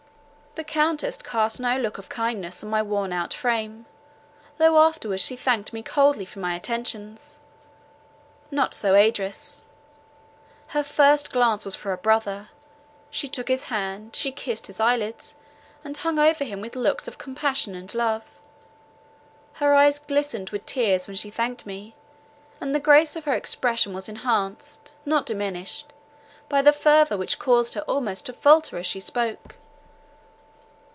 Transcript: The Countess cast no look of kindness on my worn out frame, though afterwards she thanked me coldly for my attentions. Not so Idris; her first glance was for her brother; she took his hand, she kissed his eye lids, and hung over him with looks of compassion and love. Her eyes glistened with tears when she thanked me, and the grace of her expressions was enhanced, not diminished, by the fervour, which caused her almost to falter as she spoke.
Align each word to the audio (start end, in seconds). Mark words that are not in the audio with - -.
The 0.55 0.65
Countess 0.65 1.17
cast 1.21 1.61
no 1.61 1.77
look 1.77 1.97
of 1.97 2.09
kindness 2.09 2.61
on 2.61 2.69
my 2.69 2.81
worn 2.81 3.13
out 3.13 3.33
frame, 3.33 3.85
though 4.57 4.79
afterwards 4.83 5.21
she 5.23 5.37
thanked 5.37 5.71
me 5.71 5.81
coldly 5.81 6.25
for 6.25 6.39
my 6.39 6.55
attentions. 6.57 7.39
Not 8.51 8.73
so 8.73 8.93
Idris; 8.93 9.63
her 10.67 10.83
first 10.83 11.31
glance 11.31 11.63
was 11.63 11.73
for 11.75 11.87
her 11.87 11.95
brother; 11.97 12.49
she 13.09 13.29
took 13.29 13.47
his 13.47 13.63
hand, 13.65 14.13
she 14.13 14.29
kissed 14.33 14.67
his 14.67 14.81
eye 14.81 14.97
lids, 14.97 15.37
and 15.85 15.95
hung 15.95 16.19
over 16.19 16.43
him 16.43 16.59
with 16.59 16.75
looks 16.75 17.07
of 17.07 17.17
compassion 17.17 17.73
and 17.73 17.95
love. 17.95 18.25
Her 19.53 19.73
eyes 19.73 19.99
glistened 19.99 20.49
with 20.49 20.65
tears 20.65 21.07
when 21.07 21.15
she 21.15 21.29
thanked 21.29 21.65
me, 21.65 21.95
and 22.59 22.75
the 22.75 22.79
grace 22.81 23.15
of 23.15 23.23
her 23.23 23.35
expressions 23.35 23.95
was 23.95 24.09
enhanced, 24.09 24.91
not 25.05 25.25
diminished, 25.25 25.93
by 26.49 26.61
the 26.61 26.73
fervour, 26.73 27.15
which 27.15 27.39
caused 27.39 27.73
her 27.75 27.81
almost 27.83 28.25
to 28.25 28.33
falter 28.33 28.77
as 28.77 28.85
she 28.85 28.99
spoke. 28.99 29.55